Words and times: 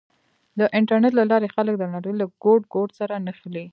د 0.59 0.61
انټرنېټ 0.77 1.13
له 1.17 1.25
لارې 1.31 1.47
خلک 1.55 1.75
د 1.79 1.83
نړۍ 1.95 2.13
له 2.21 2.25
ګوټ 2.43 2.61
ګوټ 2.73 2.89
سره 2.99 3.13
نښلي. 3.25 3.65